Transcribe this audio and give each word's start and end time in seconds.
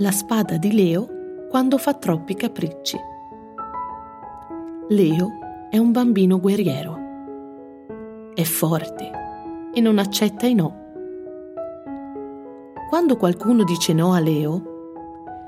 La 0.00 0.12
spada 0.12 0.58
di 0.58 0.72
Leo 0.72 1.46
quando 1.48 1.76
fa 1.76 1.92
troppi 1.92 2.36
capricci. 2.36 2.96
Leo 4.90 5.28
è 5.70 5.76
un 5.76 5.90
bambino 5.90 6.38
guerriero. 6.38 6.96
È 8.32 8.44
forte 8.44 9.10
e 9.74 9.80
non 9.80 9.98
accetta 9.98 10.46
i 10.46 10.54
no. 10.54 10.86
Quando 12.88 13.16
qualcuno 13.16 13.64
dice 13.64 13.92
no 13.92 14.12
a 14.12 14.20
Leo, 14.20 14.62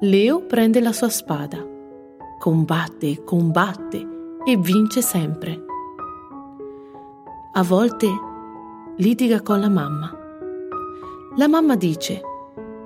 Leo 0.00 0.40
prende 0.40 0.80
la 0.80 0.92
sua 0.92 1.08
spada, 1.08 1.64
combatte, 2.40 3.22
combatte 3.22 4.08
e 4.44 4.56
vince 4.56 5.02
sempre. 5.02 5.64
A 7.52 7.62
volte 7.62 8.08
litiga 8.96 9.40
con 9.40 9.60
la 9.60 9.68
mamma. 9.68 10.12
La 11.36 11.46
mamma 11.46 11.76
dice, 11.76 12.22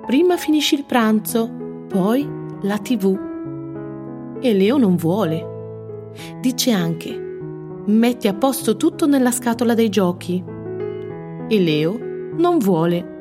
prima 0.07 0.37
finisci 0.37 0.75
il 0.75 0.85
pranzo, 0.85 1.51
poi 1.89 2.25
la 2.61 2.77
tv. 2.77 4.39
E 4.39 4.53
Leo 4.53 4.77
non 4.77 4.95
vuole. 4.95 6.13
Dice 6.39 6.71
anche, 6.71 7.13
metti 7.87 8.29
a 8.29 8.33
posto 8.33 8.77
tutto 8.77 9.05
nella 9.05 9.31
scatola 9.31 9.73
dei 9.73 9.89
giochi. 9.89 10.41
E 11.49 11.59
Leo 11.59 11.99
non 12.37 12.57
vuole. 12.57 13.15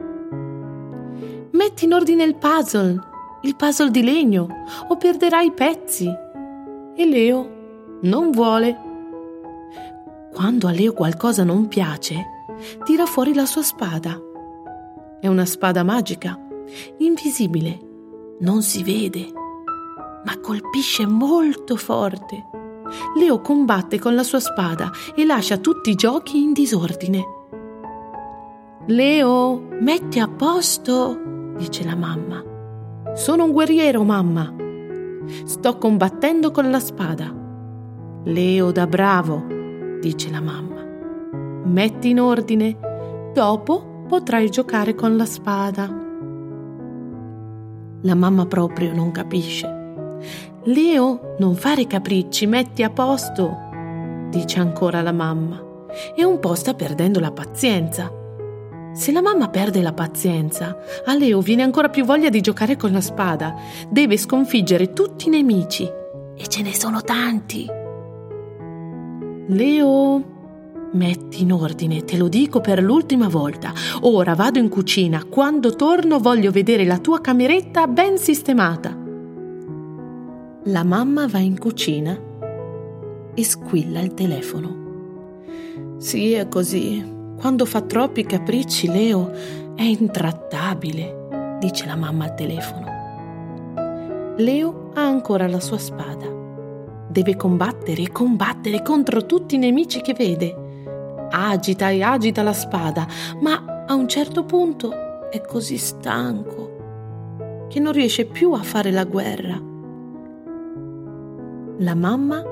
Metti 1.50 1.86
in 1.86 1.92
ordine 1.92 2.22
il 2.22 2.36
puzzle, 2.36 3.00
il 3.42 3.56
puzzle 3.56 3.90
di 3.90 4.04
legno, 4.04 4.46
o 4.86 4.96
perderai 4.96 5.46
i 5.46 5.52
pezzi. 5.52 6.08
E 6.94 7.04
Leo 7.04 7.50
non 8.02 8.30
vuole. 8.30 8.78
Quando 10.32 10.68
a 10.68 10.70
Leo 10.70 10.92
qualcosa 10.92 11.42
non 11.42 11.66
piace, 11.66 12.24
tira 12.84 13.06
fuori 13.06 13.34
la 13.34 13.44
sua 13.44 13.62
spada. 13.62 14.16
È 15.18 15.26
una 15.26 15.46
spada 15.46 15.82
magica, 15.82 16.38
invisibile, 16.98 17.78
non 18.40 18.62
si 18.62 18.82
vede, 18.82 19.32
ma 20.24 20.38
colpisce 20.40 21.06
molto 21.06 21.76
forte. 21.76 22.44
Leo 23.18 23.40
combatte 23.40 23.98
con 23.98 24.14
la 24.14 24.22
sua 24.22 24.40
spada 24.40 24.90
e 25.14 25.24
lascia 25.24 25.58
tutti 25.58 25.90
i 25.90 25.94
giochi 25.94 26.42
in 26.42 26.52
disordine. 26.52 27.24
Leo, 28.86 29.60
metti 29.80 30.20
a 30.20 30.28
posto, 30.28 31.18
dice 31.56 31.84
la 31.84 31.96
mamma. 31.96 32.42
Sono 33.14 33.44
un 33.44 33.52
guerriero, 33.52 34.04
mamma. 34.04 34.54
Sto 35.44 35.78
combattendo 35.78 36.50
con 36.50 36.70
la 36.70 36.78
spada. 36.78 37.34
Leo 38.24 38.70
da 38.70 38.86
bravo, 38.86 39.44
dice 40.00 40.30
la 40.30 40.40
mamma. 40.40 40.84
Metti 41.64 42.10
in 42.10 42.20
ordine, 42.20 42.78
dopo 43.32 44.04
potrai 44.06 44.50
giocare 44.50 44.94
con 44.94 45.16
la 45.16 45.24
spada. 45.24 46.05
La 48.02 48.14
mamma 48.14 48.46
proprio 48.46 48.92
non 48.92 49.10
capisce. 49.10 49.74
Leo, 50.64 51.36
non 51.38 51.54
fare 51.54 51.86
capricci, 51.86 52.46
metti 52.46 52.82
a 52.82 52.90
posto, 52.90 53.56
dice 54.30 54.60
ancora 54.60 55.00
la 55.02 55.12
mamma. 55.12 55.62
E 56.14 56.24
un 56.24 56.38
po' 56.38 56.54
sta 56.54 56.74
perdendo 56.74 57.20
la 57.20 57.30
pazienza. 57.30 58.12
Se 58.92 59.12
la 59.12 59.22
mamma 59.22 59.48
perde 59.48 59.82
la 59.82 59.92
pazienza, 59.92 60.76
a 61.04 61.14
Leo 61.14 61.40
viene 61.40 61.62
ancora 61.62 61.88
più 61.88 62.04
voglia 62.04 62.30
di 62.30 62.40
giocare 62.40 62.76
con 62.76 62.92
la 62.92 63.00
spada. 63.00 63.54
Deve 63.88 64.16
sconfiggere 64.16 64.92
tutti 64.92 65.28
i 65.28 65.30
nemici. 65.30 65.84
E 66.36 66.46
ce 66.48 66.62
ne 66.62 66.74
sono 66.74 67.00
tanti. 67.02 67.66
Leo, 69.48 70.35
metti 70.96 71.42
in 71.42 71.52
ordine, 71.52 72.04
te 72.04 72.16
lo 72.16 72.28
dico 72.28 72.60
per 72.60 72.82
l'ultima 72.82 73.28
volta. 73.28 73.72
Ora 74.00 74.34
vado 74.34 74.58
in 74.58 74.68
cucina. 74.68 75.24
Quando 75.24 75.76
torno 75.76 76.18
voglio 76.18 76.50
vedere 76.50 76.84
la 76.84 76.98
tua 76.98 77.20
cameretta 77.20 77.86
ben 77.86 78.18
sistemata. 78.18 78.96
La 80.64 80.82
mamma 80.82 81.28
va 81.28 81.38
in 81.38 81.58
cucina 81.58 82.18
e 83.34 83.44
squilla 83.44 84.00
il 84.00 84.14
telefono. 84.14 84.84
Sì, 85.98 86.32
è 86.32 86.48
così. 86.48 87.14
Quando 87.38 87.64
fa 87.66 87.82
troppi 87.82 88.24
capricci, 88.24 88.88
Leo 88.88 89.30
è 89.74 89.82
intrattabile, 89.82 91.58
dice 91.60 91.86
la 91.86 91.96
mamma 91.96 92.24
al 92.24 92.34
telefono. 92.34 92.86
Leo 94.38 94.90
ha 94.94 95.06
ancora 95.06 95.46
la 95.46 95.60
sua 95.60 95.78
spada. 95.78 96.26
Deve 97.08 97.36
combattere 97.36 98.02
e 98.02 98.12
combattere 98.12 98.82
contro 98.82 99.24
tutti 99.24 99.54
i 99.54 99.58
nemici 99.58 100.00
che 100.00 100.14
vede. 100.14 100.64
Agita 101.38 101.90
e 101.90 102.02
agita 102.02 102.42
la 102.42 102.54
spada, 102.54 103.06
ma 103.40 103.84
a 103.86 103.92
un 103.92 104.08
certo 104.08 104.44
punto 104.44 105.28
è 105.28 105.42
così 105.42 105.76
stanco 105.76 107.66
che 107.68 107.78
non 107.78 107.92
riesce 107.92 108.24
più 108.24 108.52
a 108.52 108.62
fare 108.62 108.90
la 108.90 109.04
guerra. 109.04 109.60
La 111.78 111.94
mamma 111.94 112.42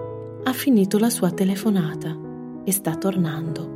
ha 0.43 0.53
finito 0.53 0.99
la 0.99 1.09
sua 1.09 1.31
telefonata 1.31 2.15
e 2.63 2.73
sta 2.73 2.95
tornando. 2.97 3.73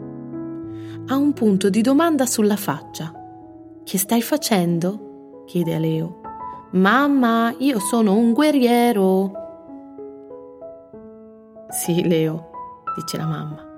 Ha 1.06 1.16
un 1.16 1.32
punto 1.32 1.70
di 1.70 1.80
domanda 1.80 2.26
sulla 2.26 2.56
faccia. 2.56 3.10
Che 3.82 3.97
stai 3.97 4.20
facendo? 4.20 5.44
chiede 5.47 5.74
a 5.74 5.78
Leo. 5.78 6.20
Mamma, 6.72 7.54
io 7.56 7.78
sono 7.78 8.14
un 8.14 8.34
guerriero. 8.34 9.32
Sì, 11.70 12.06
Leo, 12.06 12.50
dice 12.94 13.16
la 13.16 13.26
mamma. 13.26 13.78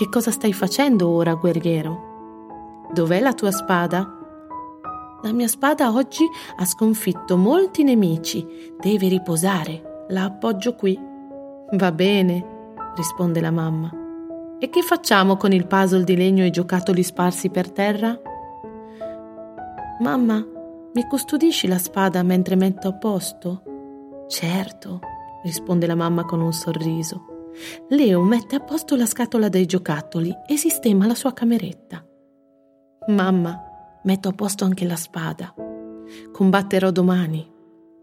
Che 0.00 0.08
cosa 0.08 0.30
stai 0.30 0.54
facendo 0.54 1.10
ora, 1.10 1.34
guerriero? 1.34 2.88
Dov'è 2.90 3.20
la 3.20 3.34
tua 3.34 3.50
spada? 3.50 4.08
La 5.20 5.30
mia 5.30 5.46
spada 5.46 5.92
oggi 5.92 6.24
ha 6.56 6.64
sconfitto 6.64 7.36
molti 7.36 7.82
nemici. 7.82 8.72
Deve 8.80 9.08
riposare 9.08 10.06
la 10.08 10.24
appoggio 10.24 10.74
qui. 10.74 10.98
Va 11.72 11.92
bene, 11.92 12.72
risponde 12.96 13.42
la 13.42 13.50
mamma. 13.50 13.92
E 14.58 14.70
che 14.70 14.80
facciamo 14.80 15.36
con 15.36 15.52
il 15.52 15.66
puzzle 15.66 16.04
di 16.04 16.16
legno 16.16 16.44
e 16.44 16.46
i 16.46 16.50
giocattoli 16.50 17.02
sparsi 17.02 17.50
per 17.50 17.70
terra? 17.70 18.18
Mamma, 20.00 20.42
mi 20.94 21.06
custodisci 21.06 21.68
la 21.68 21.76
spada 21.76 22.22
mentre 22.22 22.56
metto 22.56 22.88
a 22.88 22.94
posto? 22.94 23.62
Certo, 24.28 25.00
risponde 25.42 25.86
la 25.86 25.94
mamma 25.94 26.24
con 26.24 26.40
un 26.40 26.54
sorriso. 26.54 27.29
Leo 27.88 28.22
mette 28.22 28.56
a 28.56 28.60
posto 28.60 28.96
la 28.96 29.06
scatola 29.06 29.48
dei 29.48 29.66
giocattoli 29.66 30.34
e 30.46 30.56
sistema 30.56 31.06
la 31.06 31.14
sua 31.14 31.32
cameretta. 31.32 32.04
Mamma, 33.08 33.58
metto 34.04 34.28
a 34.28 34.32
posto 34.32 34.64
anche 34.64 34.84
la 34.86 34.96
spada. 34.96 35.54
Combatterò 36.32 36.90
domani, 36.90 37.48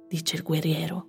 dice 0.07 0.35
il 0.35 0.43
guerriero. 0.43 1.07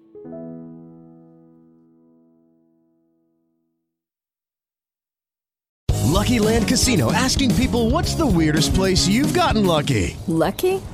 Lucky 6.18 6.40
Land 6.40 6.66
Casino 6.66 7.12
asking 7.12 7.54
people 7.54 7.90
what's 7.90 8.16
the 8.16 8.26
weirdest 8.26 8.74
place 8.74 9.06
you've 9.06 9.32
gotten 9.32 9.64
lucky? 9.64 10.16
Lucky? 10.26 10.80